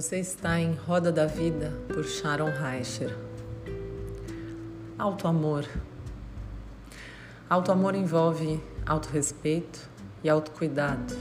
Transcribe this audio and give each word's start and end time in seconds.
Você 0.00 0.20
está 0.20 0.60
em 0.60 0.74
Roda 0.74 1.10
da 1.10 1.26
Vida 1.26 1.72
por 1.88 2.04
Sharon 2.04 2.52
Reicher. 2.52 3.18
Autoamor. 4.96 5.64
Autoamor 7.50 7.96
envolve 7.96 8.62
autorrespeito 8.86 9.90
e 10.22 10.28
autocuidado. 10.28 11.16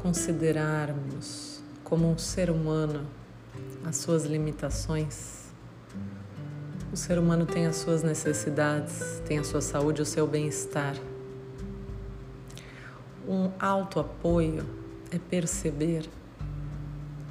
Considerarmos 0.00 1.64
como 1.82 2.08
um 2.08 2.16
ser 2.16 2.48
humano 2.48 3.08
as 3.84 3.96
suas 3.96 4.24
limitações. 4.24 5.46
O 6.92 6.96
ser 6.96 7.18
humano 7.18 7.44
tem 7.44 7.66
as 7.66 7.74
suas 7.74 8.04
necessidades, 8.04 9.20
tem 9.26 9.40
a 9.40 9.42
sua 9.42 9.60
saúde, 9.60 10.00
o 10.00 10.06
seu 10.06 10.28
bem-estar. 10.28 10.94
Um 13.26 13.50
autoapoio 13.58 14.64
é 15.10 15.18
perceber 15.18 16.08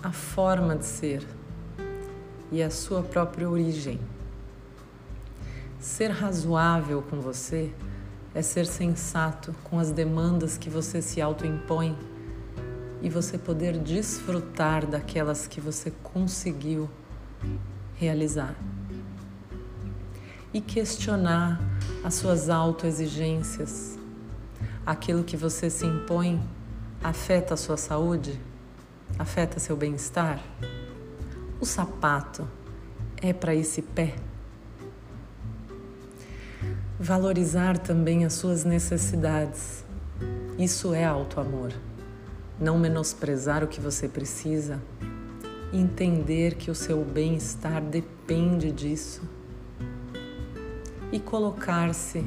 a 0.01 0.11
forma 0.11 0.75
de 0.75 0.85
ser 0.85 1.27
e 2.51 2.63
a 2.63 2.69
sua 2.69 3.03
própria 3.03 3.49
origem. 3.49 3.99
Ser 5.79 6.09
razoável 6.09 7.01
com 7.01 7.19
você 7.19 7.73
é 8.33 8.41
ser 8.41 8.65
sensato 8.65 9.53
com 9.63 9.77
as 9.79 9.91
demandas 9.91 10.57
que 10.57 10.69
você 10.69 11.01
se 11.01 11.21
autoimpõe 11.21 11.97
e 13.01 13.09
você 13.09 13.37
poder 13.37 13.77
desfrutar 13.77 14.85
daquelas 14.85 15.47
que 15.47 15.59
você 15.59 15.91
conseguiu 16.03 16.89
realizar. 17.95 18.55
E 20.53 20.61
questionar 20.61 21.59
as 22.03 22.15
suas 22.15 22.49
autoexigências, 22.49 23.97
aquilo 24.85 25.23
que 25.23 25.37
você 25.37 25.69
se 25.69 25.85
impõe 25.85 26.41
afeta 27.03 27.53
a 27.53 27.57
sua 27.57 27.77
saúde? 27.77 28.48
Afeta 29.17 29.59
seu 29.59 29.75
bem-estar? 29.75 30.41
O 31.59 31.65
sapato 31.65 32.47
é 33.21 33.33
para 33.33 33.55
esse 33.55 33.81
pé? 33.81 34.15
Valorizar 36.99 37.77
também 37.77 38.25
as 38.25 38.33
suas 38.33 38.63
necessidades. 38.63 39.83
Isso 40.57 40.93
é 40.93 41.05
auto-amor. 41.05 41.73
Não 42.59 42.77
menosprezar 42.77 43.63
o 43.63 43.67
que 43.67 43.79
você 43.79 44.07
precisa. 44.07 44.81
Entender 45.73 46.55
que 46.55 46.69
o 46.69 46.75
seu 46.75 47.03
bem-estar 47.03 47.81
depende 47.81 48.71
disso. 48.71 49.21
E 51.11 51.19
colocar-se, 51.19 52.25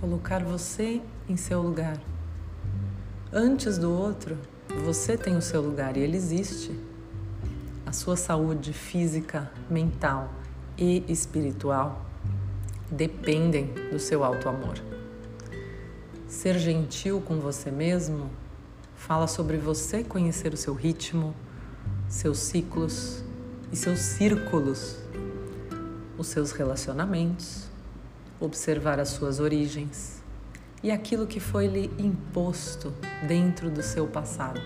colocar 0.00 0.42
você 0.42 1.00
em 1.28 1.36
seu 1.36 1.62
lugar 1.62 1.98
antes 3.34 3.78
do 3.78 3.90
outro, 3.90 4.38
você 4.82 5.16
tem 5.16 5.36
o 5.36 5.42
seu 5.42 5.60
lugar 5.60 5.96
e 5.96 6.00
ele 6.00 6.16
existe. 6.16 6.78
A 7.86 7.92
sua 7.92 8.16
saúde 8.16 8.72
física, 8.72 9.50
mental 9.70 10.32
e 10.76 11.04
espiritual 11.08 12.04
dependem 12.90 13.72
do 13.90 13.98
seu 13.98 14.24
alto 14.24 14.48
amor. 14.48 14.76
Ser 16.26 16.58
gentil 16.58 17.20
com 17.20 17.38
você 17.38 17.70
mesmo 17.70 18.30
fala 18.96 19.26
sobre 19.26 19.56
você 19.56 20.02
conhecer 20.02 20.52
o 20.52 20.56
seu 20.56 20.74
ritmo, 20.74 21.34
seus 22.08 22.38
ciclos 22.38 23.22
e 23.70 23.76
seus 23.76 24.00
círculos, 24.00 24.98
os 26.18 26.26
seus 26.26 26.52
relacionamentos, 26.52 27.68
observar 28.40 28.98
as 28.98 29.10
suas 29.10 29.40
origens 29.40 30.23
e 30.84 30.90
aquilo 30.90 31.26
que 31.26 31.40
foi 31.40 31.66
lhe 31.66 31.90
imposto 31.98 32.92
dentro 33.26 33.70
do 33.70 33.82
seu 33.82 34.06
passado. 34.06 34.60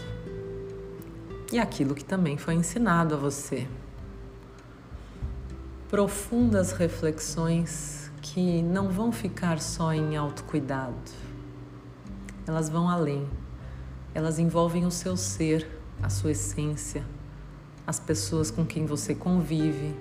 E 1.52 1.60
aquilo 1.60 1.94
que 1.94 2.04
também 2.04 2.36
foi 2.36 2.54
ensinado 2.54 3.14
a 3.14 3.16
você. 3.16 3.68
Profundas 5.88 6.72
reflexões 6.72 8.10
que 8.20 8.60
não 8.62 8.88
vão 8.88 9.12
ficar 9.12 9.60
só 9.60 9.94
em 9.94 10.16
autocuidado. 10.16 11.12
Elas 12.48 12.68
vão 12.68 12.90
além. 12.90 13.28
Elas 14.12 14.40
envolvem 14.40 14.84
o 14.84 14.90
seu 14.90 15.16
ser, 15.16 15.70
a 16.02 16.08
sua 16.08 16.32
essência, 16.32 17.04
as 17.86 18.00
pessoas 18.00 18.50
com 18.50 18.66
quem 18.66 18.86
você 18.86 19.14
convive, 19.14 19.94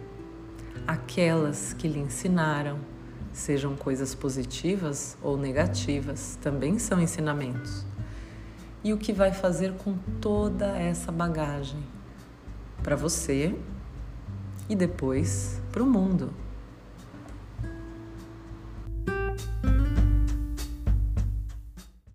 aquelas 0.88 1.74
que 1.74 1.88
lhe 1.88 2.00
ensinaram 2.00 2.97
sejam 3.38 3.76
coisas 3.76 4.16
positivas 4.16 5.18
ou 5.22 5.38
negativas, 5.38 6.38
também 6.42 6.80
são 6.80 7.00
ensinamentos. 7.00 7.86
E 8.84 8.92
o 8.92 8.98
que 8.98 9.14
vai 9.14 9.32
fazer 9.32 9.74
com 9.74 9.96
toda 10.20 10.78
essa 10.78 11.12
bagagem 11.12 11.84
para 12.82 12.96
você 12.96 13.56
e 14.68 14.76
depois 14.76 15.62
para 15.72 15.84
o 15.84 15.86
mundo. 15.86 16.34